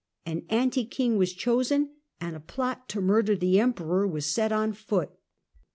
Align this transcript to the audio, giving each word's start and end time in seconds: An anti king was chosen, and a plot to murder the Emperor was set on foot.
An 0.25 0.45
anti 0.49 0.83
king 0.83 1.17
was 1.19 1.31
chosen, 1.31 1.91
and 2.19 2.35
a 2.35 2.39
plot 2.39 2.89
to 2.89 3.01
murder 3.01 3.35
the 3.35 3.59
Emperor 3.59 4.07
was 4.07 4.25
set 4.25 4.51
on 4.51 4.73
foot. 4.73 5.11